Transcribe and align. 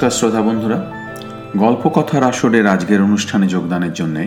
নমস্কার 0.00 0.18
শ্রোতা 0.18 0.42
বন্ধুরা। 0.42 0.78
গল্পকথার 1.56 2.22
আসরের 2.22 2.66
আজকের 2.66 3.02
অনুষ্ঠানে 3.02 3.46
যোগদানের 3.46 3.92
জন্য 3.92 4.26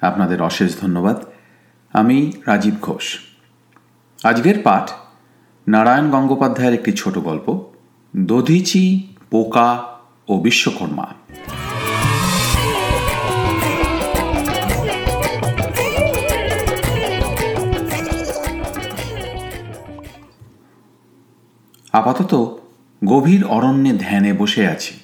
আপনাদের 0.00 0.42
অশেষ 0.42 0.80
ধন্যবাদ। 0.80 1.16
আমি 1.92 2.32
রাজীব 2.46 2.74
ঘোষ। 2.80 3.06
আজকের 4.24 4.56
পাঠ 4.64 4.90
নারায়ণ 5.68 6.10
গঙ্গোপাধ্যায়ের 6.10 6.74
একটি 6.74 6.92
ছোট 6.92 7.18
গল্প, 7.18 7.46
দধিচি, 8.16 9.14
পোকা 9.30 9.70
ও 10.28 10.40
বিশ্বকর্মা। 10.40 11.06
আপাতত 21.92 22.32
গভীর 23.04 23.44
অরণ্যে 23.44 23.92
ধ্যানে 23.92 24.32
বসে 24.32 24.66
আছি। 24.66 24.94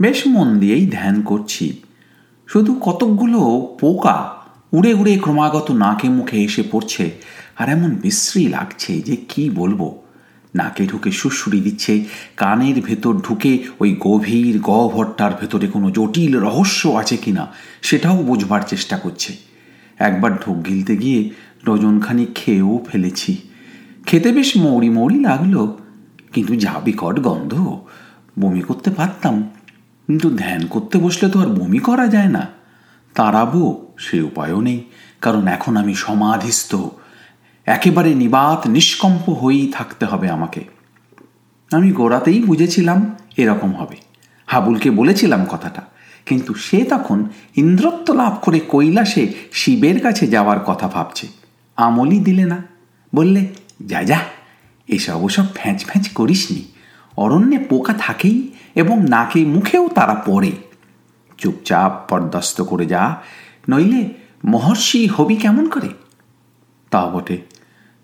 বেশ 0.00 0.18
মন 0.26 0.48
দিয়েই 0.58 0.86
ধ্যান 0.96 1.16
করছি। 1.22 1.66
শুধু 2.48 2.72
কতকগুলো 2.86 3.40
পোকা 3.80 4.18
উড়ে 4.72 4.92
উড়ে 4.94 5.14
ক্রমাগত 5.18 5.68
নাকে 5.82 6.08
মুখে 6.08 6.38
এসে 6.46 6.62
পড়ছে, 6.72 7.04
আর 7.60 7.66
এমন 7.68 7.90
বিশ্রী 8.02 8.44
লাগছে 8.48 8.92
যে 9.08 9.14
কি 9.30 9.42
বলব। 9.50 9.80
নাকে 10.54 10.82
ঢুকে 10.86 11.10
সুরসুরি 11.10 11.60
দিচ্ছে, 11.60 11.92
কানের 12.36 12.76
ভেতর 12.88 13.14
ঢুকে 13.26 13.52
ওই 13.80 13.90
গভীর 14.06 14.54
গহ্বরটার 14.68 15.32
ভেতরে 15.40 15.66
কোনো 15.68 15.88
জটিল 15.90 16.32
রহস্য 16.46 16.82
আছে 17.00 17.16
কিনা, 17.16 17.44
সেটাও 17.82 18.18
বোঝবার 18.28 18.62
চেষ্টা 18.68 18.96
করছে। 18.96 19.32
একবার 19.98 20.32
ঢোক 20.42 20.56
গিলতে 20.68 20.94
গিয়ে 20.96 21.20
ডজনখানি 21.66 22.24
খেয়েও 22.38 22.74
ফেলেছি। 22.88 23.32
খেতে 24.06 24.30
বেশ 24.32 24.50
মৌরি 24.56 24.90
মৌরি 24.96 25.18
লাগল, 25.28 25.54
কিন্তু 26.34 26.52
যা 26.64 26.74
বিকট 26.84 27.16
গন্ধ, 27.26 27.54
বমি 28.40 28.62
করতে 28.68 28.90
পারতাম। 28.90 29.34
কিন্তু 30.10 30.28
ধ্যান 30.36 30.66
করতে 30.66 30.98
বসলে 30.98 31.26
তো 31.30 31.40
আর 31.40 31.46
বমি 31.46 31.78
করা 31.78 32.06
যায় 32.06 32.28
না। 32.28 32.46
তাড়াবো, 33.14 33.62
সে 33.98 34.16
উপায়ও 34.22 34.60
নেই, 34.60 34.80
কারণ 35.20 35.48
এখন 35.48 35.76
আমি 35.76 35.94
সমাধিস্থ। 35.94 36.76
একেবারে 37.66 38.14
নিবাত, 38.14 38.66
নিষ্কম্প 38.66 39.24
হয়েই 39.30 39.72
থাকতে 39.72 40.04
হবে 40.06 40.30
আমাকে। 40.30 40.60
আমি 41.70 41.92
গোড়াতেই 41.92 42.38
বুঝেছিলাম 42.42 42.98
এরকম 43.36 43.70
হবে। 43.74 43.96
হাবুলকে 44.46 44.88
বলেছিলাম 44.90 45.44
কথাটা, 45.44 45.82
কিন্তু 46.26 46.54
সে 46.54 46.78
তখন 46.84 47.18
ইন্দ্রত্ব 47.56 48.12
লাভ 48.12 48.34
করে 48.42 48.60
কৈলাসে 48.60 49.22
শিবের 49.52 50.00
কাছে 50.00 50.26
যাওয়ার 50.26 50.60
কথা 50.60 50.88
ভাবছে। 50.88 51.26
আমলই 51.76 52.18
দিলে 52.18 52.44
না। 52.44 52.58
বললে, 53.14 53.42
যা 53.86 54.00
যা, 54.02 54.20
এসব 54.88 55.18
ওসব 55.22 55.46
ফ্যাঁচ 55.54 55.78
ফ্যাঁচ 55.84 56.08
করিসনি। 56.08 56.62
অরণ্যে 57.20 57.58
পোকা 57.58 57.92
থাকেই 57.92 58.52
এবং 58.74 59.08
নাকে 59.08 59.44
মুখেও 59.44 59.88
তারা 59.88 60.14
পড়ে। 60.14 60.52
চুপচাপ 61.38 62.10
পর্দাস্ত 62.10 62.60
করে 62.60 62.86
যা, 62.86 63.16
নইলে 63.68 64.08
মহর্ষি 64.44 65.06
হবি 65.06 65.36
কেমন 65.36 65.68
করে? 65.68 65.88
তা 66.90 67.06
বটে। 67.06 67.38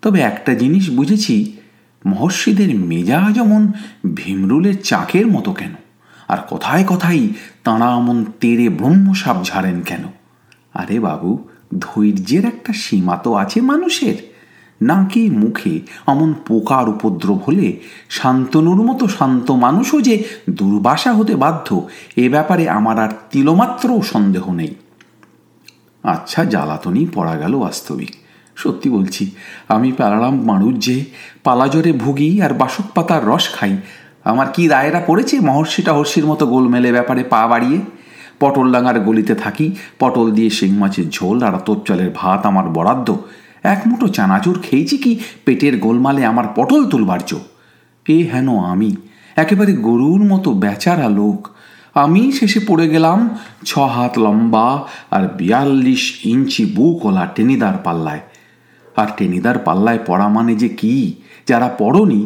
তবে 0.01 0.21
একটা 0.21 0.53
জিনিস 0.53 0.89
বুঝেছি, 0.89 1.57
মহর্ষিদের 2.05 2.75
মেজা 2.75 3.27
যেমন 3.31 3.71
ভীমরুলের 4.15 4.81
চাকের 4.81 5.27
মতো 5.27 5.53
কেন? 5.53 5.73
আর 6.27 6.37
কথায় 6.49 6.83
কথাই 6.83 7.29
তাঁরা 7.63 7.85
এমন 7.85 8.25
তেরে 8.39 8.69
ব্রহ্মসাপ 8.69 9.43
ঝাড়েন 9.43 9.81
কেন? 9.81 10.03
আরে 10.73 10.99
বাবু, 10.99 11.47
ধৈর্যের 11.79 12.45
একটা 12.45 12.73
সীমা 12.73 13.17
তো 13.17 13.33
আছে 13.33 13.61
মানুষের। 13.61 14.26
নাকি 14.81 15.29
মুখে? 15.29 15.79
অমন 16.07 16.33
পোকার 16.47 16.89
উপদ্রব 16.89 17.39
হলে 17.47 17.79
শান্তনুর 18.09 18.81
মতো 18.83 19.07
শান্ত 19.07 19.51
মানুষও 19.51 20.01
যে 20.01 20.23
দুর্বাসা 20.49 21.13
হতে 21.13 21.35
বাধ্য, 21.35 21.87
এ 22.17 22.29
ব্যাপারে 22.29 22.69
আমার 22.69 22.99
আর 22.99 23.09
তিলমাত্রও 23.31 24.01
সন্দেহ 24.01 24.51
নেই। 24.51 24.75
আচ্ছা 26.03 26.45
জ্বালাতনই 26.45 27.07
পড়া 27.13 27.37
গেল 27.37 27.59
বাস্তবিক। 27.59 28.13
সত্যি 28.55 28.89
বলছি, 28.89 29.31
আমি 29.67 29.91
প্যারালাম 29.91 30.35
মারুর 30.41 30.79
যে 30.79 31.05
পালাজরে 31.43 31.91
ভুগি 31.91 32.41
আর 32.41 32.53
বাসক 32.53 32.83
পাতার 32.95 33.27
রস 33.27 33.55
খাই। 33.55 33.77
আমার 34.23 34.47
কি 34.53 34.67
রায়রা 34.67 35.01
পড়েছে 35.07 35.39
মহর্ষি 35.39 35.81
টহর্ষির 35.81 36.25
মতো 36.25 36.47
গোলমেলে 36.47 36.91
ব্যাপারে 36.91 37.23
পা 37.23 37.47
বাড়িয়ে? 37.47 37.79
পটল 38.39 38.71
ডাঙার 38.71 38.99
গলিতে 38.99 39.35
থাকি, 39.35 39.75
পটল 39.99 40.31
দিয়ে 40.31 40.49
শিং 40.49 40.71
মাছের 40.73 41.09
ঝোল 41.09 41.43
আর 41.43 41.59
তোপচালের 41.65 42.11
ভাত 42.15 42.45
আমার 42.45 42.69
বরাদ্দ। 42.69 43.15
এক 43.73 43.81
মুঠো 43.87 44.07
চানাচুর 44.07 44.59
খেয়েছি 44.61 44.97
কি? 44.97 45.11
পেটের 45.45 45.77
গোলমালে 45.77 46.25
আমার 46.25 46.45
পটল 46.55 46.81
তুলবার 46.89 47.19
চো 47.19 47.39
এ 48.07 48.17
হেন 48.33 48.47
আমি? 48.57 48.91
একেবারে 49.35 49.73
গরুর 49.73 50.21
মতো 50.23 50.49
বেচারা 50.53 51.09
লোক। 51.09 51.39
আমি 51.93 52.31
শেষে 52.31 52.59
পড়ে 52.67 52.87
গেলাম 52.87 53.19
ছ 53.65 53.79
হাত 53.79 54.19
লম্বা 54.19 54.67
আর 55.11 55.23
বিয়াল্লিশ 55.37 56.03
ইঞ্চি 56.25 56.63
বুকওয়ালা 56.65 57.25
টেনিদার 57.25 57.75
পাল্লায়। 57.83 58.19
আর 58.95 59.07
টেনিদার 59.17 59.57
পাল্লায় 59.59 59.99
পড়া 60.05 60.27
মানে 60.27 60.55
যে 60.55 60.69
কি? 60.69 60.95
যারা 61.47 61.67
পড়নি 61.77 62.21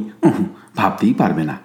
ভাবতেই 0.78 1.14
পারবে 1.14 1.44
না। 1.44 1.56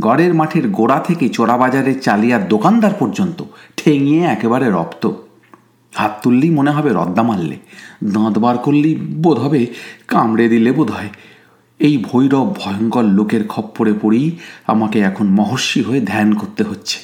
গড়ের 0.00 0.32
মাঠের 0.34 0.66
গোড়া 0.68 0.98
থেকে 0.98 1.28
চোরাবাজারের 1.28 2.00
চালিয়ার 2.00 2.48
দোকানদার 2.48 2.94
পর্যন্ত 2.98 3.38
ঠেঙিয়ে 3.76 4.22
একেবারে 4.24 4.66
রপ্ত। 4.70 5.04
হাত 5.94 6.20
তুললেই 6.22 6.50
মনে 6.50 6.70
হবে 6.70 6.90
রদ্দা 6.92 7.22
মারলে, 7.22 7.56
দাঁত 8.04 8.38
বার 8.38 8.58
করলেই 8.58 8.94
বোধ 8.94 9.38
হবে 9.38 9.66
কামড়ে 10.08 10.48
দিলে 10.48 10.72
বোধ 10.72 10.90
হয়। 10.90 11.08
এই 11.80 12.04
ভৈরব 12.08 12.54
ভয়ঙ্কর 12.58 13.04
লোকের 13.04 13.48
খপ্পরে 13.48 13.92
পড়েই 14.02 14.30
আমাকে 14.66 15.00
এখন 15.00 15.26
মহর্ষি 15.28 15.82
হয়ে 15.82 16.00
ধ্যান 16.00 16.34
করতে 16.34 16.62
হচ্ছে। 16.64 16.98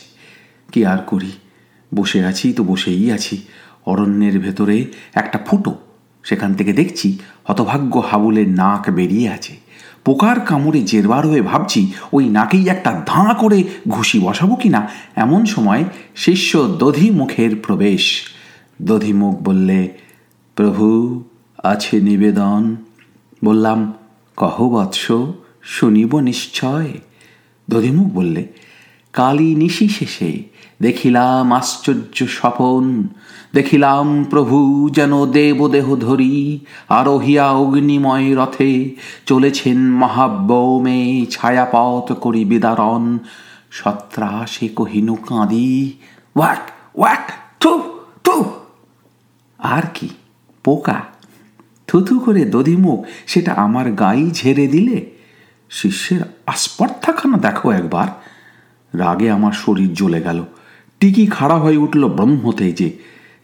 কি 0.73 0.87
আর 0.87 0.99
করি? 0.99 1.33
বসে 1.95 2.25
আছি 2.25 2.53
তো 2.53 2.65
বসেই 2.65 3.13
আছি। 3.13 3.37
অরণ্যের 3.87 4.39
ভেতরে 4.39 4.85
একটা 5.15 5.39
ফুটো, 5.47 5.75
সেখান 6.23 6.55
থেকে 6.55 6.73
দেখছি 6.73 7.19
হতভাগ্য 7.45 7.99
হাবুলের 7.99 8.49
নাক 8.49 8.91
বেরিয়ে 8.91 9.29
আছে। 9.29 9.57
পোকার 10.05 10.41
কামড়ে 10.41 10.81
জেরবার 10.81 11.27
হয়ে 11.27 11.43
ভাবছি 11.43 11.93
ওই 12.13 12.29
নাকেই 12.29 12.69
একটা 12.69 13.03
ধাঁ 13.07 13.35
করে 13.35 13.65
ঘুষি 13.89 14.19
বসাবো 14.19 14.55
কিনা, 14.57 14.89
এমন 15.17 15.47
সময় 15.47 15.85
শিষ্য 16.17 16.77
দধি 16.79 17.11
মুখের 17.11 17.57
প্রবেশ। 17.57 18.36
দধিমুখ 18.83 19.37
বললে, 19.43 19.99
প্রভু, 20.55 21.23
আছে 21.65 22.01
নিবেদন। 22.01 22.77
বললাম, 23.45 23.93
কহ 24.37 24.69
বৎস, 24.69 25.13
শুনিব 25.63 26.19
নিশ্চয়? 26.19 26.91
দধিমুখ 27.71 28.13
বললে 28.13 28.47
কালী 29.13 29.55
নিশি 29.55 29.89
শেষে, 29.89 30.43
দেখিলাম 30.83 31.53
আশ্চর্য 31.53 32.27
স্বপন। 32.27 33.09
দেখিলাম 33.55 34.25
প্রভু 34.25 34.89
যেন 34.93 35.27
দেবদেহ 35.27 35.97
ধরি, 35.97 36.61
আরোহিয়া 36.89 37.51
অগ্নিময় 37.51 38.43
রথে। 38.43 38.95
চলেছেন 39.27 39.91
মহাব্যৌমে, 39.91 41.27
ছায়াপথ 41.31 42.13
করি 42.13 42.45
বিদারণ। 42.45 43.19
সত্রাসে 43.71 44.69
কহিনু 44.69 45.15
কাঁদি। 45.15 45.93
ওয়াক 46.37 46.71
ওয়াক 46.95 47.31
থু 47.61 47.83
থু। 48.25 48.45
আর 49.66 49.82
কি? 49.94 50.09
পোকা? 50.65 51.00
থুথু 51.87 52.19
করে 52.19 52.44
দধিমুখ 52.44 53.04
সেটা 53.27 53.53
আমার 53.53 53.93
গায়ে 53.93 54.31
ঝেড়ে 54.31 54.66
দিলে? 54.66 54.99
শিষ্যের 55.71 56.21
আস্পর্থাখানা 56.47 57.37
দেখো 57.37 57.71
একবার। 57.71 58.09
রাগে 58.99 59.31
আমার 59.31 59.53
শরীর 59.53 59.94
জ্বলে 59.94 60.21
গেল। 60.22 60.44
টিকি 61.00 61.27
খাড়া 61.27 61.56
হয়ে 61.56 61.77
উঠল 61.77 62.09
ব্রহ্মতে 62.09 62.72
যে 62.72 62.91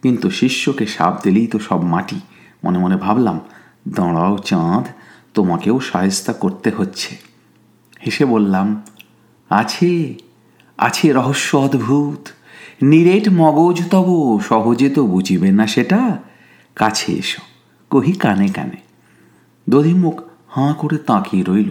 কিন্তু 0.03 0.31
শিষ্যকে 0.31 0.87
সাপ 0.87 1.15
দিলেই 1.23 1.47
তো 1.47 1.59
সব 1.59 1.81
মাটি। 1.83 2.21
মনে 2.65 2.79
মনে 2.79 2.97
ভাবলাম, 2.97 3.41
দাঁড়াও 3.89 4.39
চাঁদ, 4.39 4.85
তোমাকেও 5.35 5.81
সায়স্তা 5.81 6.33
করতে 6.33 6.71
হচ্ছে। 6.77 7.17
হেসে 8.07 8.25
বললাম, 8.25 8.83
আছে 9.51 10.15
আছে 10.79 11.13
রহস্য 11.13 11.57
অদ্ভুত। 11.57 12.29
নিরেট 12.83 13.29
মগজ 13.29 13.89
তব 13.89 14.39
সহজে 14.41 14.91
তো 14.91 15.07
বুঝিবে 15.07 15.51
না 15.51 15.67
সেটা? 15.67 16.19
কাছে 16.75 17.13
এসো, 17.13 17.43
কহি 17.91 18.13
কানে 18.13 18.49
কানে। 18.49 18.77
দধিমুখ 19.71 20.23
হাঁ 20.49 20.75
করে 20.75 20.99
তাকিয়ে 20.99 21.45
রইল। 21.49 21.71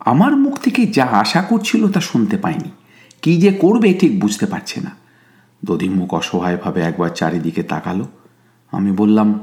আমার 0.00 0.36
মুখ 0.36 0.58
থেকে 0.58 0.86
যা 0.86 1.04
আশা 1.04 1.42
করছিল 1.42 1.92
তা 1.92 2.00
শুনতে 2.00 2.36
পাইনি। 2.36 2.70
কি 3.22 3.40
যে 3.40 3.52
করবে 3.52 3.94
ঠিক 3.94 4.20
বুঝতে 4.20 4.46
পারছে 4.46 4.80
না। 4.80 4.90
দধিমুখ 5.64 6.14
অসহায়ভাবে 6.14 6.80
একবার 6.80 7.10
চারিদিকে 7.10 7.62
তাকালো। 7.62 8.04
আমি 8.70 8.92
বললাম, 8.92 9.40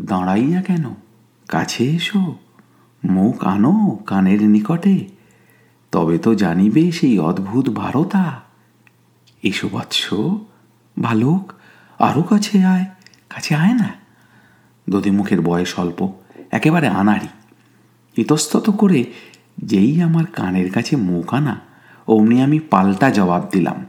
দাঁড়াইয়া 0.00 0.62
কেন? 0.62 0.94
কাছে 1.48 1.84
এসো। 1.84 2.34
মুখ 3.04 3.44
আনো 3.44 3.98
কানের 4.06 4.42
নিকটে। 4.42 5.08
তবে 5.92 6.18
তো 6.18 6.34
জানিবে 6.34 6.92
সেই 6.92 7.18
অদ্ভুত 7.18 7.68
ভারতা 7.68 8.51
এসো 9.42 9.68
বৎস, 9.72 10.14
ভালুক 11.02 11.52
আরও 11.98 12.22
কাছে 12.22 12.64
আয় 12.64 12.84
কাছে 13.28 13.54
আয় 13.54 13.74
না। 13.74 13.88
দধিমুখের 14.90 15.40
বয়স 15.40 15.78
অল্প, 15.78 16.12
একেবারে 16.50 16.88
আনারি 16.88 17.28
ইতস্তত 18.20 18.70
করে 18.70 19.04
যেই 19.58 20.02
আমার 20.02 20.26
কানের 20.26 20.72
কাছে 20.72 20.96
মুখ 20.96 21.34
আনা, 21.34 21.60
অমনি 22.06 22.42
আমি 22.42 22.58
পাল্টা 22.58 23.10
জবাব 23.10 23.48
দিলাম। 23.52 23.86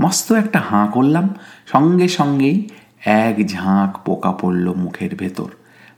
মস্ত 0.00 0.32
একটা 0.32 0.62
হাঁ 0.70 0.86
করলাম, 0.86 1.28
সঙ্গে 1.66 2.08
সঙ্গেই 2.08 2.68
এক 3.04 3.48
ঝাঁক 3.48 3.98
পোকা 4.04 4.32
পড়ল 4.32 4.72
মুখের 4.72 5.16
ভেতর। 5.16 5.48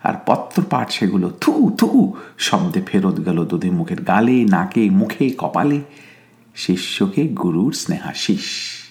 আর 0.02 0.14
পত্রপাঠ 0.26 0.90
সেগুলো 0.90 1.30
থু 1.40 1.76
থু 1.78 2.12
শব্দে 2.38 2.82
ফেরত 2.82 3.24
গেল 3.24 3.44
দুধে 3.44 3.70
মুখের 3.70 4.02
গালে, 4.02 4.44
নাকে, 4.44 4.90
মুখে, 4.90 5.30
কপালে। 5.38 5.80
শিষ্যকে 6.54 7.28
গুরুর 7.28 7.72
স্নেহাশিস। 7.72 8.81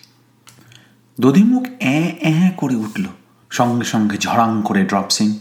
দধিমুখ 1.21 1.65
অ্যাঁ 1.79 2.11
অ্যাঁ 2.19 2.51
করে 2.57 2.75
উঠল। 2.75 3.05
সঙ্গে 3.49 3.85
সঙ্গে 3.85 4.17
ঝড়াং 4.17 4.61
করে 4.65 4.83
ড্রপ 4.83 5.09
সিন 5.09 5.39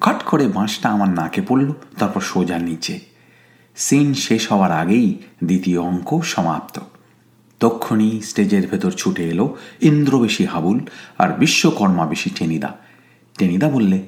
খট 0.00 0.22
করে 0.22 0.48
বাঁশটা 0.48 0.88
আমার 0.88 1.08
নাকে 1.08 1.40
পড়ল, 1.48 1.72
তারপর 1.98 2.20
সোজা 2.20 2.58
নিচে। 2.58 3.00
সিন 3.76 4.14
শেষ 4.14 4.52
হওয়ার 4.52 4.72
আগেই 4.72 5.18
দ্বিতীয় 5.44 5.78
অঙ্ক 5.80 6.22
সমাপ্ত। 6.22 6.80
তক্ষণি 7.60 8.20
স্টেজের 8.24 8.68
ভেতর 8.68 8.90
ছুটে 8.90 9.24
এলো 9.24 9.56
ইন্দ্রবেশী 9.80 10.44
হাবুল 10.44 10.80
আর 11.18 11.28
বিশ্বকর্মা 11.28 12.06
বেশি 12.06 12.30
টেনিদা। 12.30 12.74
টেনিদা 13.38 13.68
বললে, 13.68 14.02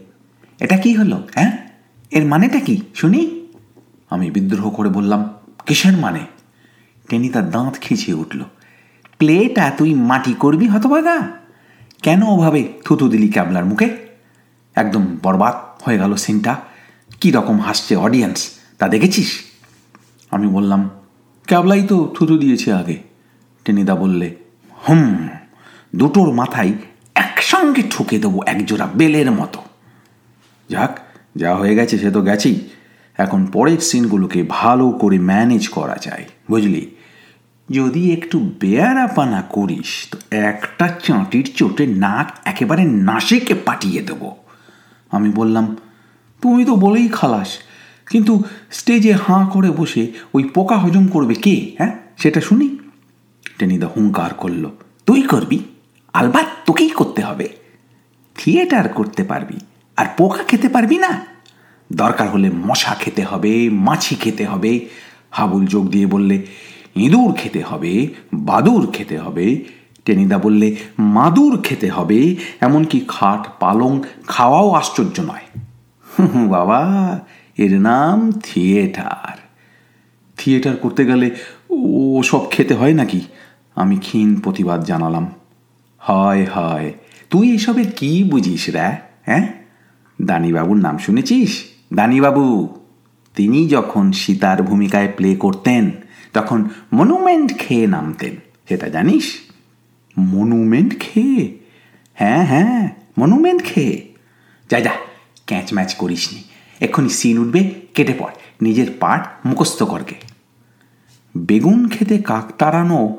এটা 0.61 0.77
কি 0.77 0.95
হলো 0.95 1.27
হ্যাঁ? 1.35 1.69
এর 2.11 2.25
মানেটা 2.25 2.61
কি, 2.61 2.81
শুনি? 2.95 3.47
আমি 4.11 4.31
বিদ্রোহ 4.31 4.71
করে 4.71 4.89
বললাম, 4.89 5.35
কিসের 5.67 5.97
মানে? 5.97 6.27
টেনিদা 7.09 7.41
দাঁত 7.41 7.75
খিচিয়ে 7.81 8.17
উঠল। 8.17 8.41
প্লেটা 9.19 9.71
তুই 9.71 9.95
মাটি 9.95 10.35
করবি, 10.35 10.67
হতভাগা? 10.67 11.29
কেন 12.03 12.23
ওভাবে 12.23 12.73
থুতু 12.85 13.09
দিলি 13.09 13.29
ক্যাবলার 13.29 13.65
মুখে? 13.65 13.97
একদম 14.75 15.17
বরবাদ 15.23 15.83
হয়ে 15.83 15.99
গেল 15.99 16.15
সিনটা। 16.15 16.57
কী 17.21 17.31
রকম 17.31 17.61
হাসছে 17.61 17.97
অডিয়েন্স 17.97 18.51
তা 18.79 18.89
দেখেছিস? 18.89 19.41
আমি 20.31 20.47
বললাম, 20.47 20.91
ক্যাবলাই 21.47 21.83
তো 21.83 22.15
থুতু 22.15 22.39
দিয়েছে 22.39 22.73
আগে। 22.73 23.03
টেনিদা 23.65 23.95
বললে, 23.95 24.37
হুম, 24.89 25.29
দুটোর 25.97 26.33
মাথায় 26.33 26.73
একসঙ্গে 27.15 27.83
ঠুকে 27.91 28.19
দেবো 28.19 28.41
একজোড়া 28.47 28.87
বেলের 28.95 29.31
মতো। 29.31 29.63
যাক, 30.71 30.99
যা 31.37 31.57
হয়ে 31.57 31.75
গেছে 31.75 31.99
সে 31.99 32.11
তো 32.11 32.21
গেছেই। 32.21 32.69
এখন 33.19 33.47
পরের 33.47 33.79
সিনগুলোকে 33.79 34.45
ভালো 34.49 34.91
করে 34.91 35.19
ম্যানেজ 35.19 35.69
করা 35.69 35.97
যায়, 36.01 36.25
বুঝলি? 36.51 36.91
যদি 37.77 38.03
একটু 38.17 38.37
বেয়ারাপানা 38.61 39.41
করিস, 39.57 39.91
তো 40.11 40.17
একটা 40.51 40.87
চাঁটির 41.07 41.47
চোটে 41.59 41.85
নাক 42.05 42.29
একেবারে 42.45 42.83
নাসিকে 43.09 43.55
পাঠিয়ে 43.69 44.01
দেব। 44.03 44.23
আমি 45.11 45.31
বললাম, 45.31 45.67
তুমি 46.43 46.63
তো 46.65 46.75
বলেই 46.85 47.09
খালাস, 47.09 47.51
কিন্তু 48.11 48.33
স্টেজে 48.79 49.13
হাঁ 49.25 49.43
করে 49.55 49.71
বসে 49.71 50.03
ওই 50.35 50.43
পোকা 50.55 50.77
হজম 50.79 51.05
করবে 51.09 51.35
কে 51.45 51.57
হ্যাঁ 51.79 51.93
সেটা 52.23 52.41
শুনি? 52.41 52.69
টেনিদা 53.59 53.89
হুঙ্কার 53.95 54.33
করল, 54.35 54.65
তুই 55.07 55.21
করবি, 55.23 55.59
আলবাত 56.15 56.49
তোকেই 56.67 56.93
করতে 56.99 57.21
হবে। 57.23 57.47
থিয়েটার 58.37 58.87
করতে 58.89 59.23
পারবি, 59.25 59.59
আর 59.99 60.07
পোকা 60.19 60.43
খেতে 60.43 60.69
পারবি 60.69 60.97
না। 61.05 61.13
দরকার 61.91 62.27
হলে 62.29 62.49
মশা 62.69 62.95
খেতে 62.95 63.23
হবে, 63.31 63.53
মাছি 63.87 64.15
খেতে 64.15 64.45
হবে। 64.47 64.73
হাবুল 65.37 65.65
যোগ 65.67 65.85
দিয়ে 65.91 66.07
বললে 66.07 66.37
ইঁদুর 66.97 67.33
খেতে 67.33 67.63
হবে, 67.63 68.09
বাদুর 68.35 68.87
খেতে 68.93 69.19
হবে। 69.19 69.65
টেনিদা 70.05 70.39
বললে, 70.39 70.77
মাদুর 70.99 71.63
খেতে 71.63 71.89
হবে, 71.89 72.37
এমনকি 72.61 73.01
খাট, 73.09 73.49
পালং 73.61 74.01
খাওয়াও 74.27 74.73
আশ্চর্য 74.73 75.21
নয়। 75.21 75.61
বাবা, 76.49 77.21
এর 77.59 77.81
নাম 77.81 78.33
থিয়েটার। 78.33 79.39
থিয়েটার 80.37 80.77
করতে 80.77 81.07
গেলে 81.07 81.31
ও 81.71 82.23
সব 82.25 82.51
খেতে 82.51 82.75
হয় 82.75 82.93
নাকি? 82.93 83.21
আমি 83.75 83.97
ক্ষীণ 83.97 84.41
প্রতিবাদ 84.41 84.85
জানালাম। 84.85 85.33
হয় 85.99 86.45
হয়, 86.45 86.93
তুই 87.31 87.55
এসবের 87.55 87.93
কি 87.93 88.25
বুঝিস 88.25 88.71
রে 88.71 88.91
হ্যাঁ? 89.27 89.49
দানিবাবুর 90.23 90.77
নাম 90.77 90.99
শুনেছিস? 90.99 91.65
দানিবাবু, 91.95 92.69
তিনি 93.35 93.69
যখন 93.69 94.13
সীতার 94.13 94.63
ভূমিকায় 94.63 95.09
প্লে 95.17 95.35
করতেন 95.35 95.91
তখন 96.33 96.69
মনুমেন্ট 96.93 97.59
খেয়ে 97.59 97.87
নামতেন। 97.87 98.37
সেটা 98.69 98.89
জানিস? 98.89 99.39
মনুমেন্ট 100.19 101.01
খেয়ে। 101.01 101.59
হ্যাঁ 102.15 102.47
হ্যাঁ 102.47 102.89
মনুমেন্ট 103.19 103.65
খেয়ে। 103.65 104.15
যা 104.71 104.81
যা 104.81 104.91
ক্যাচ 105.47 105.75
ম্যাচ 105.75 105.95
করিস 105.95 106.33
নি 106.33 106.43
এক্ষুনি 106.81 107.09
সিন 107.09 107.39
উঠবে, 107.39 107.71
কেটে 107.95 108.15
পড়। 108.19 108.31
নিজের 108.63 108.87
পাট 109.01 109.47
মুখস্থ 109.47 109.83
করকে। 109.83 110.15
বেগুন 111.37 111.89
খেতে 111.89 112.19
কাক 112.19 112.53
তাড়ানো, 112.59 113.19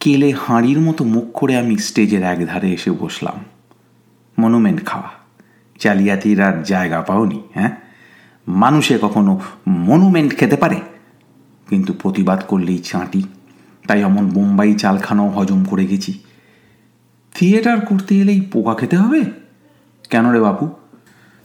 কেলে 0.00 0.32
হাঁড়ির 0.32 0.80
মতো 0.80 1.04
মুখ 1.04 1.24
করে 1.32 1.56
আমি 1.56 1.78
স্টেজের 1.78 2.22
একধারে 2.22 2.72
এসে 2.72 2.90
বসলাম। 2.90 3.44
মনুমেন্ট 4.38 4.86
খাওয়া। 4.86 5.10
জালিয়াতির 5.80 6.40
আর 6.40 6.62
জায়গা 6.62 7.00
পাওনি 7.00 7.42
হ্যাঁ? 7.54 7.70
মানুষে 8.48 8.98
কখনো 9.02 9.40
মনুমেন্ট 9.68 10.36
খেতে 10.36 10.56
পারে? 10.56 10.80
কিন্তু 11.70 11.92
প্রতিবাদ 11.92 12.42
করলেই 12.48 12.78
চাঁটি। 12.78 13.22
তাই 13.88 14.04
অমন 14.04 14.26
বোম্বাই 14.26 14.74
চালখানাও 14.74 15.28
হজম 15.28 15.64
করে 15.64 15.86
গেছি। 15.86 16.18
থিয়েটার 17.34 17.80
করতে 17.80 18.18
এলেই 18.18 18.40
পোকা 18.40 18.74
খেতে 18.74 18.96
হবে? 18.96 19.24
কেন 20.10 20.30
রে 20.30 20.40
বাপু? 20.40 20.68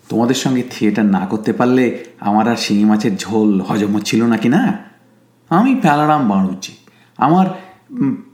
তোমাদের 0.10 0.36
সঙ্গে 0.36 0.64
থিয়েটার 0.72 1.06
না 1.06 1.26
করতে 1.26 1.54
পারলে 1.54 2.04
আমার 2.20 2.48
আর 2.48 2.56
শিঙি 2.56 2.86
মাছের 2.86 3.18
ঝোল 3.18 3.62
হজম 3.62 3.96
হচ্ছিল 3.96 4.24
নাকি 4.24 4.50
না? 4.50 4.78
আমি 5.50 5.76
প্যালারাম 5.76 6.30
বাড়ুচ্ছি। 6.30 6.76
আমার 7.18 7.46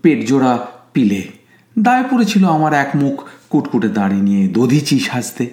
পেট 0.01 0.27
জোড়া 0.27 0.67
পিলে। 0.93 1.27
দায় 1.79 2.03
পড়েছিল 2.11 2.47
আমার 2.47 2.73
এক 2.73 2.89
মুখ 2.95 3.23
কুটকুটে 3.49 3.89
দাঁড়িয়ে 3.89 4.21
নিয়ে 4.21 4.47
দধিচি 4.47 4.99
সাজতে। 4.99 5.49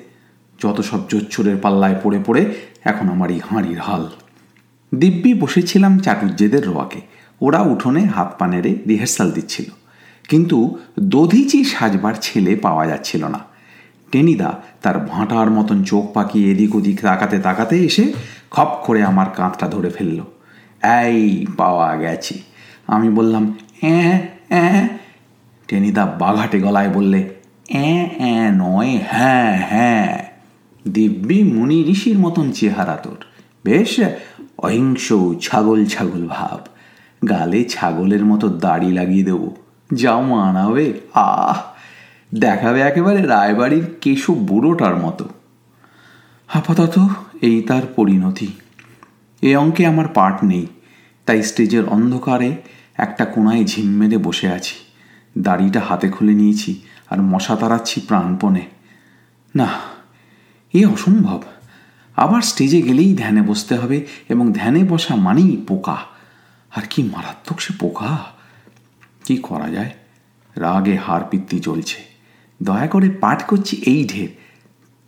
যত 0.63 0.81
সব 0.81 1.01
জোচ্ছরের 1.09 1.57
পাল্লায় 1.57 1.95
পড়ে 2.03 2.19
পড়ে 2.27 2.55
এখন 2.85 3.09
আমার 3.09 3.31
এই 3.31 3.41
হাঁড়ির 3.51 3.79
হাল। 3.79 4.11
দিব্যি 4.93 5.35
বসেছিলাম 5.35 5.99
চাটুর্যেদের 5.99 6.67
রোয়াকে। 6.67 7.01
ওরা 7.41 7.61
উঠোনে 7.63 8.03
হাত 8.05 8.35
পা 8.39 8.47
নেড়ে 8.47 8.77
রিহার্সাল 8.89 9.31
দিচ্ছিল। 9.31 9.65
কিন্তু 10.29 10.79
দধিচি 11.01 11.65
সাজবার 11.65 12.15
ছেলে 12.21 12.57
পাওয়া 12.57 12.87
যাচ্ছিল 12.87 13.25
না। 13.25 13.41
টেনিদা 14.13 14.51
তার 14.83 14.99
ভাঁটার 14.99 15.51
মতন 15.51 15.83
চোখ 15.83 16.13
পাকিয়ে 16.13 16.51
এদিক 16.53 16.75
ওদিক 16.75 17.01
তাকাতে 17.01 17.39
তাকাতে 17.39 17.77
এসে 17.79 18.13
খপ 18.51 18.71
করে 18.87 19.03
আমার 19.03 19.27
কাঁধটা 19.37 19.67
ধরে 19.69 19.91
ফেলল। 19.91 20.21
এই, 21.05 21.47
পাওয়া 21.57 21.97
গেছি। 21.97 22.43
আমি 22.87 23.09
বললাম 23.09 23.55
অ্যাঁ 23.81 24.19
অ্যাঁ 24.49 24.89
টেনিদা 25.69 26.07
বাঘাটে 26.07 26.61
গলায় 26.61 26.89
বললে 26.89 27.21
অ্যাঁ 27.69 28.09
অ্যাঁ 28.19 28.51
নয় 28.53 28.99
হ্যাঁ 29.11 29.67
হ্যাঁ। 29.71 30.25
দিব্যি 30.85 31.39
মুনি 31.43 31.79
ঋষির 31.89 32.19
মতন 32.19 32.47
চেহারা 32.51 32.97
তোর। 32.97 33.21
বেশ 33.65 33.93
অহিংস 34.59 35.13
ছাগল 35.41 35.85
ছাগল 35.85 36.27
ভাব। 36.27 36.67
গালে 37.29 37.65
ছাগলের 37.65 38.25
মতো 38.25 38.49
দাড়ি 38.49 38.93
লাগিয়ে 38.93 39.25
দেবো। 39.25 39.57
যাও 39.95 40.23
মানাবে 40.23 41.01
আহ! 41.15 41.61
দেখাবে 42.35 42.81
একেবারে 42.81 43.23
রায়বাড়ির 43.27 43.87
কেশু 44.01 44.35
বুড়োটার 44.35 44.97
মতো। 44.97 45.29
আপাতত 46.55 47.09
এই 47.41 47.63
তার 47.63 47.83
পরিণতি। 47.97 48.49
এ 49.43 49.57
অঙ্কে 49.57 49.87
আমার 49.87 50.09
পাঠ 50.09 50.45
নেই। 50.45 50.67
তাই 51.27 51.43
স্টেজের 51.43 51.89
অন্ধকারে 51.89 52.57
একটা 52.95 53.25
কোনায় 53.25 53.65
ঝিম 53.65 53.91
মেরে 53.91 54.19
বসে 54.19 54.49
আছি। 54.49 54.75
দাড়িটা 55.39 55.81
হাতে 55.81 56.09
খুলে 56.09 56.33
নিয়েছি 56.33 56.83
আর 57.11 57.23
মশা 57.23 57.57
তাড়াচ্ছি 57.57 58.01
প্রাণপণে। 58.01 58.67
না, 59.57 59.69
এ 60.75 60.87
অসম্ভব। 60.87 61.43
আবার 62.17 62.43
স্টেজে 62.43 62.83
গেলেই 62.83 63.15
ধ্যানে 63.17 63.43
বসতে 63.43 63.75
হবে 63.77 64.07
এবং 64.29 64.53
ধ্যানে 64.53 64.85
বসা 64.85 65.15
মানেই 65.17 65.57
পোকা। 65.69 65.97
আর 66.77 66.83
কি 66.91 67.03
মারাত্মক 67.03 67.61
সে 67.61 67.75
পোকা? 67.81 68.19
কি 69.25 69.37
করা 69.37 69.69
যায়? 69.69 69.91
রাগে 70.57 70.97
হার 70.97 71.21
পিত্তি 71.31 71.59
চলছে। 71.59 71.97
দয়া 72.63 72.87
করে 72.87 73.09
পাঠ 73.11 73.43
করছি 73.43 73.83
এই 73.87 74.09
ঢের। 74.09 74.29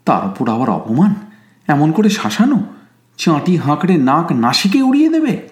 তার 0.05 0.27
উপর 0.27 0.49
আবার 0.49 0.71
অপমান? 0.71 1.15
এমন 1.69 1.93
করে 1.93 2.11
শাসানো? 2.11 2.59
চাঁটি 3.17 3.57
হাঁকড়ে 3.57 3.97
নাক 3.97 4.33
নাসিকে 4.33 4.83
উড়িয়ে 4.83 5.09
দেবে? 5.09 5.49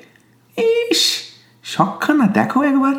ইস 0.58 1.02
সক্ষানা 1.62 2.26
দেখো 2.26 2.62
একবার। 2.62 2.94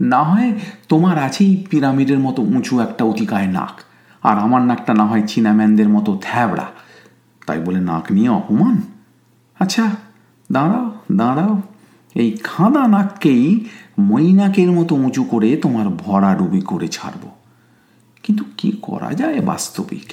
না 0.00 0.22
হয় 0.22 0.52
তোমার 0.88 1.18
আছেই 1.18 1.66
পিরামিডের 1.70 2.18
মতো 2.18 2.42
উঁচু 2.42 2.80
একটা 2.80 3.04
অতিকায় 3.04 3.46
নাক, 3.46 3.82
আর 4.22 4.38
আমার 4.38 4.62
নাকটা 4.62 4.94
না 4.94 5.04
হয় 5.04 5.22
চীনাম্যানদের 5.26 5.88
মতো 5.88 6.18
থ্যাবড়া। 6.22 6.66
তাই 7.46 7.58
বলে 7.58 7.80
নাক 7.80 8.12
নিয়ে 8.12 8.28
অপমান? 8.28 8.82
আচ্ছা 9.58 9.96
দাঁড়াও 10.52 10.92
দাঁড়াও। 11.12 11.62
এই 12.14 12.36
খাঁদা 12.42 12.88
নাককেই 12.88 13.64
মৈনাকের 13.98 14.72
মতো 14.72 14.94
উঁচু 14.94 15.24
করে 15.24 15.56
তোমার 15.56 15.88
ভরা 15.88 16.34
ডুবি 16.34 16.60
করে 16.60 16.88
ছাড়ব। 16.88 17.28
কিন্তু 18.22 18.44
কি 18.58 18.72
করা 18.82 19.14
যায় 19.14 19.40
বাস্তবিক? 19.40 20.12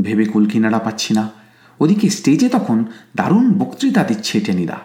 ভেবে 0.00 0.24
কুলকিনারা 0.24 0.78
পাচ্ছি 0.78 1.14
না। 1.14 1.30
ওদিকে 1.80 2.10
স্টেজে 2.10 2.48
তখন 2.48 2.84
দারুণ 3.16 3.52
বক্তৃতা 3.52 4.04
দিচ্ছে 4.04 4.40
টেনিদা। 4.40 4.78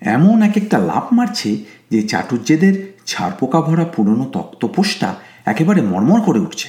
এমন 0.00 0.42
এক 0.42 0.56
একটা 0.56 0.78
লাভ 0.78 1.14
মারছে 1.14 1.64
যে 1.90 2.02
চাটুর্যেদের 2.02 2.98
ছাড়পোকা 3.06 3.60
ভরা 3.60 3.84
পুরনো 3.84 4.24
তক্তপোষটা 4.24 5.14
একেবারে 5.44 5.82
মর্মর 5.82 6.20
করে 6.20 6.38
উঠছে। 6.38 6.68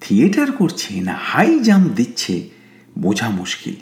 থিয়েটার 0.00 0.52
করছে 0.52 1.00
না, 1.00 1.18
হাই 1.20 1.58
জাম্প 1.58 1.92
দিচ্ছে 1.92 2.57
বোঝা 3.00 3.30
মুশকিল। 3.30 3.74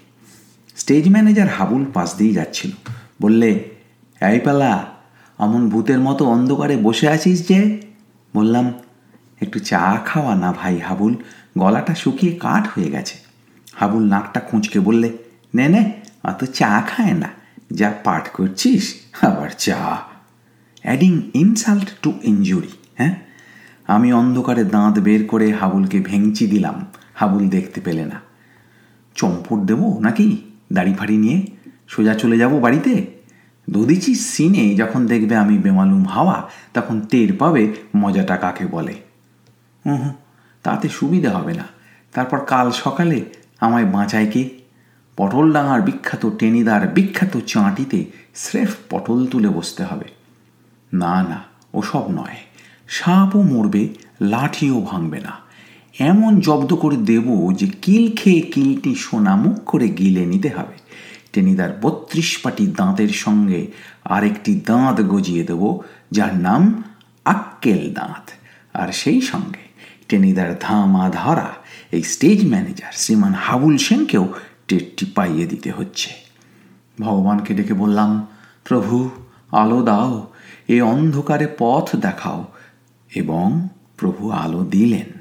স্টেজ 0.77 1.09
ম্যানেজার 1.09 1.49
হাবুল 1.49 1.85
পাশ 1.95 2.15
দিয়ে 2.17 2.35
যাচ্ছিল। 2.35 2.71
বললে, 3.23 3.69
এই 4.21 4.41
পালা, 4.41 4.87
অমন 5.39 5.69
ভূতের 5.69 5.99
মতো 5.99 6.25
অন্ধকারে 6.25 6.77
বসে 6.77 7.09
আছিস 7.09 7.49
যে? 7.49 7.83
বললাম, 8.37 8.73
একটু 9.41 9.59
চা 9.59 10.01
খাওয়া 10.07 10.35
না 10.35 10.53
ভাই 10.53 10.79
হাবুল, 10.79 11.15
গলাটা 11.59 11.95
শুকিয়ে 11.95 12.33
কাঠ 12.35 12.69
হয়ে 12.69 12.91
গেছে। 12.91 13.19
হাবুল 13.75 14.09
নাকটা 14.09 14.41
খুঁচকে 14.41 14.81
বললে, 14.81 15.13
নে 15.55 15.69
নে 15.69 15.93
অত 16.25 16.45
চা 16.45 16.81
খায় 16.89 17.13
না, 17.13 17.29
যা 17.73 17.95
পাঠ 18.05 18.29
করছিস, 18.29 18.95
আবার 19.23 19.49
চা। 19.59 20.03
অ্যাডিং 20.83 21.31
ইনসাল্ট 21.35 21.95
টু 22.03 22.13
ইঞ্জুরি 22.23 22.69
হ্যাঁ? 22.95 23.15
আমি 23.87 24.13
অন্ধকারে 24.13 24.65
দাঁত 24.65 24.99
বের 24.99 25.27
করে 25.27 25.53
হাবুলকে 25.53 26.01
ভেঙচি 26.01 26.47
দিলাম, 26.47 26.87
হাবুল 27.15 27.49
দেখতে 27.49 27.81
পেলে 27.81 28.05
না। 28.05 28.26
চম্পট 29.17 29.59
দেব 29.59 29.99
নাকি? 30.01 30.37
দাড়ি 30.73 30.95
ফাড়ি 30.95 31.17
নিয়ে 31.17 31.47
সোজা 31.89 32.15
চলে 32.15 32.39
যাব 32.39 32.61
বাড়িতে? 32.61 33.07
দদিচি 33.71 34.15
সিনে 34.15 34.75
যখন 34.75 35.07
দেখবে 35.07 35.37
আমি 35.37 35.59
বেমালুম 35.59 36.05
হাওয়া, 36.05 36.51
তখন 36.75 37.01
টের 37.01 37.33
পাবে 37.37 37.75
মজাটা 37.97 38.37
কাকে 38.37 38.67
বলে। 38.67 38.95
হুম 39.87 40.13
তাতে 40.63 40.89
সুবিধা 40.89 41.31
হবে 41.39 41.55
না। 41.55 41.65
তারপর 42.13 42.39
কাল 42.39 42.71
সকালে 42.71 43.25
আমায় 43.61 43.85
বাঁচায় 43.85 44.31
কে? 44.31 44.49
পটল 45.17 45.53
ডাঙার 45.53 45.83
বিখ্যাত 45.83 46.27
টেনিদার 46.39 46.89
বিখ্যাত 46.89 47.37
চাঁটিতে 47.47 48.05
স্রেফ 48.35 48.75
পটল 48.91 49.27
তুলে 49.27 49.49
বসতে 49.49 49.85
হবে। 49.85 50.05
না 50.93 51.23
না, 51.23 51.43
ওসব 51.75 52.11
নয়। 52.11 52.37
সাপও 52.89 53.43
মরবে, 53.43 53.89
লাঠিও 54.21 54.81
ভাঙবে 54.81 55.21
না। 55.21 55.46
এমন 55.99 56.41
জব্দ 56.41 56.75
করে 56.75 56.97
দেব 56.97 57.53
যে 57.59 57.67
কিল 57.83 58.17
খেয়ে 58.17 58.41
কিলটি 58.41 58.95
সোনামুখ 58.95 59.65
করে 59.67 59.89
গিলে 59.89 60.27
নিতে 60.27 60.49
হবে। 60.49 60.77
টেনিদার 61.33 61.79
বত্রিশ 61.83 62.39
পাটি 62.39 62.67
দাঁতের 62.67 63.09
সঙ্গে 63.09 63.67
আরেকটি 64.05 64.61
দাঁত 64.67 65.01
গজিয়ে 65.01 65.45
দেব, 65.45 65.79
যার 66.11 66.37
নাম 66.37 66.83
আক্কেল 67.25 67.95
দাঁত। 67.95 68.31
আর 68.75 68.93
সেই 68.93 69.21
সঙ্গে 69.21 69.69
টেনিদার 70.09 70.57
ধামা 70.61 71.11
ধারা, 71.13 71.53
এই 71.93 72.03
স্টেজ 72.03 72.49
ম্যানেজার 72.49 72.93
শ্রীমান 72.93 73.33
হাবুল 73.33 73.77
সেনকেও 73.77 74.35
টেটটি 74.69 75.07
পাইয়ে 75.15 75.47
দিতে 75.47 75.71
হচ্ছে। 75.71 76.11
ভগবানকে 77.01 77.55
ডেকে 77.55 77.75
বললাম, 77.75 78.27
প্রভু, 78.65 79.11
আলো 79.53 79.83
দাও, 79.83 80.33
এ 80.69 80.83
অন্ধকারে 80.83 81.49
পথ 81.59 81.97
দেখাও 81.97 82.45
এবং 83.15 83.69
প্রভু 83.97 84.31
আলো 84.31 84.65
দিলেন। 84.65 85.16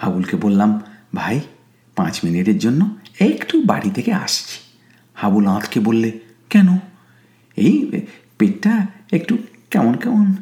হাবুলকে 0.00 0.36
বললাম, 0.36 0.80
ভাই, 1.14 1.40
পাঁচ 1.96 2.24
মিনিটের 2.24 2.58
জন্য 2.58 2.96
একটু 3.20 3.62
বাড়ি 3.62 3.90
থেকে 3.90 4.12
আসছি। 4.12 4.58
হাবুল 5.14 5.46
আঁতকে 5.46 5.80
বললে, 5.80 6.18
কেন? 6.50 6.78
এই 7.56 8.02
পেটটা 8.38 8.86
একটু 9.12 9.38
কেমন 9.70 9.94
কেমন? 9.94 10.36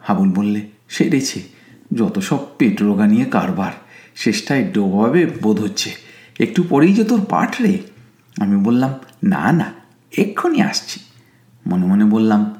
হাবুল 0.00 0.32
বললে, 0.32 0.66
সেরেছে। 0.88 1.42
যত 1.94 2.18
সব 2.18 2.38
পেট 2.58 2.82
রোগা 2.82 3.06
নিয়ে 3.06 3.24
কারবার, 3.24 3.72
শেষটায় 4.16 4.64
ডোবাবে 4.72 5.26
বোধ 5.26 5.60
হচ্ছে। 5.60 5.90
একটু 6.40 6.62
পরেই 6.62 6.92
যে 6.92 7.04
তোর 7.04 7.24
পাঠ 7.24 7.62
রে। 7.62 7.78
আমি 8.40 8.56
বললাম, 8.56 8.94
না 9.24 9.52
না, 9.52 9.72
এক্ষুনি 10.18 10.62
আসছি। 10.62 11.00
মনে 11.66 11.86
মনে 11.86 12.04
বললাম, 12.04 12.54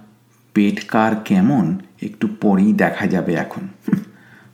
পেট 0.54 0.86
কার 0.86 1.16
কেমন? 1.16 1.78
একটু 2.02 2.28
পরেই 2.40 2.72
দেখা 2.72 3.06
যাবে 3.06 3.34
এখন। 3.34 3.68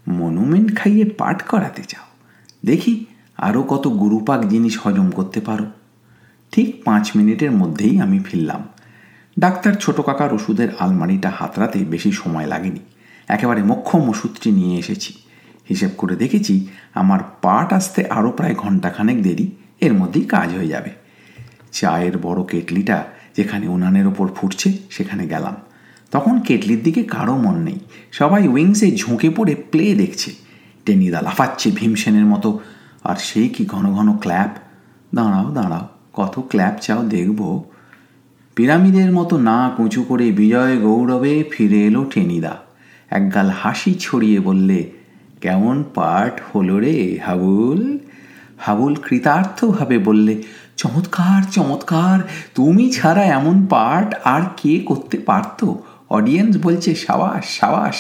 মনুমেন্ট 0.08 0.76
খাইয়ে 0.76 1.04
পাঠ 1.04 1.42
করাতে 1.42 1.82
চাও। 1.82 2.26
দেখি 2.66 3.06
আরও 3.36 3.62
কত 3.62 3.88
গুরুপাক 3.88 4.44
জিনিস 4.44 4.78
হজম 4.78 5.10
করতে 5.10 5.40
পারো। 5.40 5.66
ঠিক 6.52 6.84
পাঁচ 6.84 7.10
মিনিটের 7.16 7.52
মধ্যেই 7.52 8.00
আমি 8.00 8.18
ফিরলাম। 8.18 8.68
ডাক্তার 9.38 9.74
ছোট 9.74 10.00
কাকার 10.00 10.34
ওষুধের 10.34 10.68
আলমারিটা 10.78 11.32
হাতড়াতে 11.36 11.84
বেশি 11.84 12.12
সময় 12.12 12.46
লাগেনি। 12.46 12.78
একেবারে 13.28 13.62
মক্ষম 13.62 14.08
ওষুধটি 14.08 14.50
নিয়ে 14.50 14.78
এসেছি। 14.78 15.14
হিসেব 15.70 15.90
করে 15.98 16.16
দেখেছি 16.16 16.68
আমার 16.94 17.18
পাট 17.42 17.72
আসতে 17.72 18.04
আরও 18.06 18.30
প্রায় 18.30 18.54
ঘন্টাখানেক 18.54 19.22
দেরি, 19.22 19.50
এর 19.80 19.94
মধ্যেই 19.94 20.24
কাজ 20.24 20.54
হয়ে 20.54 20.68
যাবে। 20.68 20.90
চায়ের 21.72 22.18
বড় 22.18 22.44
কেটলিটা 22.44 23.04
যেখানে 23.36 23.68
উনানের 23.68 24.06
ওপর 24.06 24.28
ফুটছে, 24.28 24.72
সেখানে 24.90 25.26
গেলাম। 25.26 25.56
তখন 26.10 26.40
কেটলির 26.40 26.82
দিকে 26.82 27.02
কারও 27.02 27.38
মন 27.38 27.56
নেই। 27.58 27.78
সবাই 28.12 28.48
উইংসে 28.48 28.96
ঝুঁকে 28.96 29.30
পড়ে 29.30 29.54
প্লে 29.54 29.94
দেখছে। 29.94 30.30
টেনিদা 30.86 31.22
লাফাচ্ছে 31.22 31.70
ভীমসেনের 31.70 32.24
মতো। 32.24 32.60
আর 33.04 33.16
সেই 33.16 33.48
কি 33.48 33.66
ঘন 33.66 33.92
ঘন 33.92 34.16
ক্ল্যাপ? 34.16 34.58
দাঁড়াও 35.14 35.50
দাঁড়াও, 35.50 35.88
কত 36.12 36.40
ক্ল্যাপ 36.48 36.78
চাও 36.80 37.02
দেখব। 37.02 37.62
পিরামিডের 38.56 39.12
মতো 39.12 39.38
না 39.38 39.70
কুঁচু 39.76 40.02
করে 40.02 40.32
বিজয় 40.32 40.76
গৌরবে 40.80 41.44
ফিরে 41.52 41.86
এলো 41.86 42.04
টেনিদা। 42.04 42.56
একগাল 43.10 43.50
হাসি 43.50 43.94
ছড়িয়ে 43.94 44.40
বললে, 44.40 44.90
কেমন 45.40 45.84
পাঠ 45.94 46.40
হলো 46.54 46.78
রে, 46.78 47.18
হাবুল? 47.26 47.98
হাবুল 48.58 48.94
কৃতার্থভাবে 48.94 49.98
বললে, 49.98 50.42
চমৎকার 50.76 51.42
চমৎকার, 51.52 52.28
তুমি 52.54 52.92
ছাড়া 52.92 53.24
এমন 53.24 53.66
পাঠ 53.66 54.14
আর 54.24 54.42
কে 54.56 54.78
করতে 54.78 55.18
পারতো? 55.18 55.82
অডিয়েন্স 56.10 56.52
বলছে, 56.62 56.90
সাবাস 56.94 57.44
সাবাস। 57.58 57.96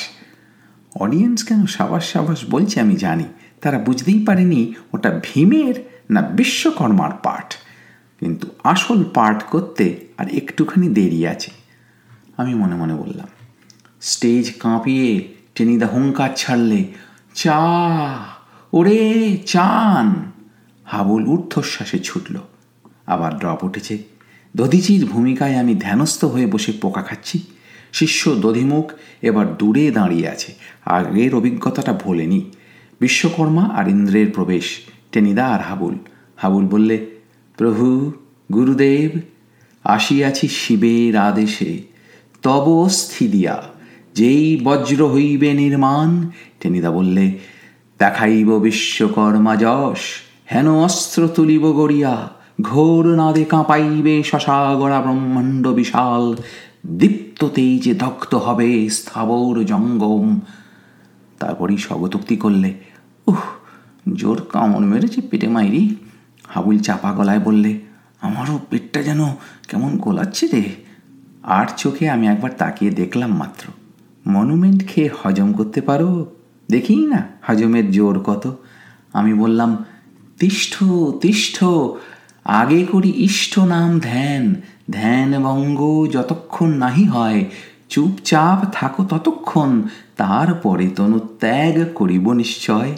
অডিয়েন্স 0.94 1.38
কেন 1.42 1.60
সাবাস 1.66 2.04
সাবাস 2.12 2.40
বলছে 2.50 2.76
আমি 2.80 2.96
জানি। 2.96 3.26
তারা 3.60 3.78
বুঝতেই 3.78 4.20
পারেনি 4.24 4.60
ওটা 4.94 5.10
ভীমের 5.22 5.76
না 6.10 6.20
বিশ্বকর্মার 6.38 7.12
পাঠ। 7.22 7.48
কিন্তু 8.20 8.46
আসল 8.64 9.04
পাঠ 9.14 9.38
করতে 9.42 9.84
আর 10.18 10.26
একটুখানি 10.28 10.88
দেরি 10.88 11.20
আছে, 11.26 11.50
আমি 12.36 12.52
মনে 12.54 12.74
মনে 12.74 12.94
বললাম। 12.94 13.28
স্টেজ 14.00 14.46
কাঁপিয়ে 14.60 15.10
টেনিদা 15.54 15.86
হুঙ্কার 15.86 16.30
ছাড়লে, 16.36 16.80
চা, 17.34 17.60
ওরে 18.72 19.00
চান। 19.46 20.06
হাবুল 20.84 21.22
ঊর্ধ্বশ্বাসে 21.26 21.98
ছুটল। 21.98 22.36
আবার 23.06 23.32
ড্রপ 23.38 23.60
উঠেছে। 23.64 23.94
দধিচির 24.56 25.02
ভূমিকায় 25.06 25.56
আমি 25.56 25.74
ধ্যানস্থ 25.74 26.20
হয়ে 26.24 26.46
বসে 26.46 26.72
পোকা 26.72 27.02
খাচ্ছি। 27.02 27.38
শিষ্য 27.92 28.30
দধিমুখ 28.30 28.92
এবার 29.22 29.56
দূরে 29.58 29.90
দাঁড়িয়ে 29.90 30.28
আছে। 30.28 30.54
আগের 30.84 31.34
অভিজ্ঞতাটা 31.34 31.92
ভোলেনি। 31.92 32.50
বিশ্বকর্মা 33.00 33.64
আর 33.64 33.88
ইন্দ্রের 33.88 34.30
প্রবেশ। 34.30 34.64
টেনিদা 35.12 35.46
আর 35.46 35.60
হাবুল। 35.60 35.94
হাবুল 36.36 36.66
বললে, 36.66 37.06
প্রভু, 37.56 38.12
গুরুদেব, 38.52 39.20
আসিয়াছি 39.84 40.48
শিবের 40.48 41.16
আদেশে। 41.16 41.82
তব 42.42 42.68
অস্থি 42.68 43.28
দিয়া, 43.28 43.62
যেই 44.14 44.60
বজ্র 44.64 45.12
হইবে 45.12 45.54
নির্মাণ? 45.54 46.30
টেনিদা 46.60 46.90
বললে, 46.90 47.38
দেখাইব 47.98 48.58
বিশ্বকর্মা 48.58 49.56
যশ, 49.56 49.98
হেন 50.52 50.68
অস্ত্র 50.68 51.28
তুলিব 51.28 51.72
গড়িয়া। 51.72 52.30
ঘোর 52.60 53.06
নাদে 53.06 53.44
কাঁপাইবে 53.44 54.22
শশাগড়া 54.22 55.00
ব্রহ্মাণ্ড 55.00 55.66
বিশাল। 55.66 56.36
দীপ্ত 56.86 57.44
তেজে 57.44 57.94
দগ্ধ 57.94 58.34
হবে 58.34 58.90
স্থাবর 58.90 59.64
জঙ্গম। 59.64 60.40
তারপরই 61.38 61.76
স্বগতোক্তি 61.76 62.36
করলে, 62.36 62.74
উহ, 63.26 63.40
জোর 64.14 64.42
কামড় 64.52 64.86
মেরেছে 64.86 65.20
পেটে 65.20 65.48
মাইরি। 65.48 65.96
হাবুল 66.48 66.78
চাপা 66.78 67.12
গলায় 67.12 67.38
বললে, 67.38 67.80
আমারও 68.20 68.60
পেটটা 68.70 69.02
যেন 69.02 69.28
কেমন 69.68 69.96
গোলাচ্ছে 69.96 70.46
রে। 70.46 70.64
আর 71.42 71.66
চোখে 71.76 72.10
আমি 72.10 72.26
একবার 72.26 72.50
তাকিয়ে 72.58 72.90
দেখলাম 72.90 73.36
মাত্র। 73.36 73.72
মনুমেন্ট 74.30 74.88
খেয়ে 74.88 75.10
হজম 75.22 75.52
করতে 75.52 75.80
পারো? 75.80 76.26
দেখি 76.70 77.06
না 77.06 77.28
হজমের 77.42 77.90
জোর 77.90 78.20
কত। 78.20 78.58
আমি 79.12 79.34
বললাম, 79.34 79.84
তিষ্ঠ 80.38 80.84
তিষ্ঠ, 81.20 81.64
আগে 82.44 82.86
করি 82.86 83.12
ইষ্ট 83.16 83.58
নাম 83.58 84.00
ধ্যান 84.00 84.54
ধ্যান 84.90 85.42
বঙ্গ 85.42 86.08
যতক্ষণ 86.12 86.68
নাহি 86.68 87.04
হয়, 87.04 87.44
চুপচাপ 87.88 88.66
থাকো 88.72 89.04
ততক্ষণ, 89.04 89.82
তারপরে 90.16 90.88
তনু 90.88 91.18
ত্যাগ 91.18 91.84
করিব 91.94 92.32
নিশ্চয়। 92.32 92.96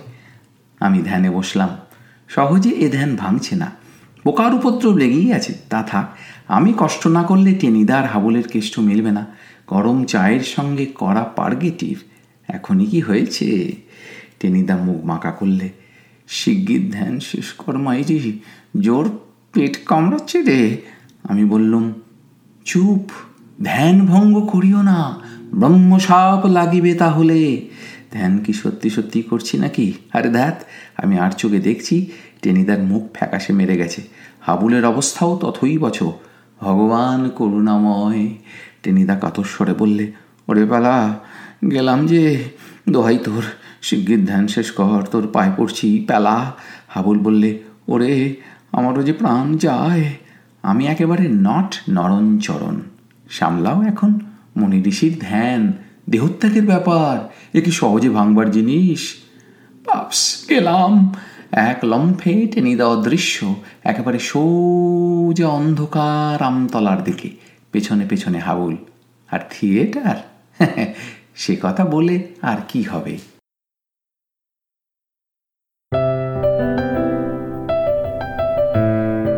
আমি 0.80 1.02
ধ্যানে 1.02 1.30
বসলাম। 1.30 1.68
সহজে 2.28 2.70
এ 2.70 2.90
ধ্যান 2.92 3.16
ভাঙছে 3.16 3.56
না। 3.56 3.72
পোকার 4.22 4.54
উপদ্রব 4.54 4.96
লেগেই 4.96 5.32
আছে, 5.32 5.54
তা 5.70 5.82
থাক। 5.82 6.18
আমি 6.48 6.74
কষ্ট 6.78 7.06
না 7.06 7.22
করলে 7.22 7.54
টেনিদার 7.54 8.06
হাবলের 8.06 8.48
কেষ্ট 8.48 8.78
মিলবে 8.78 9.12
না। 9.12 9.26
গরম 9.66 10.04
চায়ের 10.04 10.40
সঙ্গে 10.40 10.86
করা 10.86 11.24
পার্গেটিভ। 11.24 11.98
এখনই 12.48 12.86
কি 12.86 13.00
হয়েছে? 13.00 13.72
টেনিদা 14.40 14.76
মুখ 14.76 15.04
মাকা 15.04 15.30
করলে। 15.30 15.70
শিগগির 16.28 16.90
ধ্যান 16.90 17.20
শেষ 17.20 17.52
কর 17.52 17.78
মাইরি। 17.78 18.38
জোর 18.80 19.18
পেট 19.52 19.84
কামড়াচ্ছে 19.84 20.42
রে। 20.42 20.76
আমি 21.22 21.44
বললুম, 21.44 21.92
চুপ, 22.64 23.10
ধ্যান 23.64 24.06
ভঙ্গ 24.06 24.40
করিও 24.40 24.82
না 24.82 25.20
ব্রহ্মসাপ 25.54 26.46
লাগিবে 26.46 26.94
তাহলে। 26.94 27.68
ধ্যান 28.12 28.38
কি 28.38 28.52
সত্যি 28.52 28.90
সত্যি 28.90 29.22
করছি 29.22 29.58
নাকি? 29.58 29.92
আরে 30.12 30.28
ধ্যাত, 30.28 30.64
আমি 30.96 31.18
আর 31.18 31.30
চোখে 31.30 31.58
দেখছি, 31.58 32.10
টেনিদার 32.42 32.82
মুখ 32.82 33.08
ফ্যাকাশে 33.14 33.52
মেরে 33.52 33.76
গেছে। 33.76 34.02
হাবুলের 34.40 34.84
অবস্থাও 34.84 35.36
তথই 35.36 35.78
বছ। 35.78 36.02
ভগবান 36.60 37.28
করুণাময়। 37.28 38.34
টেনিদা 38.82 39.14
কাতস্বরে 39.14 39.74
বললে, 39.74 40.12
ওরে 40.48 40.66
পালা, 40.66 41.18
গেলাম 41.70 42.06
যে, 42.06 42.44
দোহাই 42.88 43.18
তোর, 43.18 43.42
শিগগির 43.82 44.26
ধ্যান 44.26 44.46
শেষ 44.46 44.70
কর, 44.70 45.02
তোর 45.10 45.28
পায়ে 45.32 45.52
পড়ছি, 45.56 46.04
পেলা। 46.08 46.52
হাবুল 46.88 47.18
বললে, 47.18 47.58
ওরে, 47.88 48.36
আমারও 48.72 49.02
যে 49.02 49.12
প্রাণ 49.12 49.56
যায় 49.56 50.04
আমি 50.62 50.86
একেবারে 50.86 51.28
নট 51.28 51.74
নরণচরণ। 51.88 52.80
সামলাও 53.30 53.82
এখন 53.82 54.18
মনি 54.56 54.82
ঋষির 54.82 55.18
ধ্যান। 55.20 55.72
দেহত্যাগের 56.10 56.66
ব্যাপার, 56.66 57.28
এ 57.54 57.60
কি 57.60 57.70
সহজে 57.70 58.10
ভাঙবার 58.10 58.50
জিনিস? 58.50 59.14
পাপস 59.84 60.46
গেলাম। 60.50 61.14
এক 61.52 61.84
লম্ফে 61.84 62.46
টেনে 62.46 62.76
দেওয়া 62.76 63.02
দৃশ্য 63.02 63.54
একেবারে 63.84 64.18
সোজা 64.18 65.48
অন্ধকার 65.48 66.42
আমতলার 66.42 67.04
দিকে, 67.04 67.30
পেছনে 67.72 68.06
পেছনে 68.06 68.38
হাবুল। 68.38 68.76
আর 69.32 69.40
থিয়েটার 69.50 70.16
সে 71.34 71.56
কথা 71.62 71.84
বলে 71.84 72.28
আর 72.42 72.56
কি 72.68 72.82
হবে? 72.82 73.18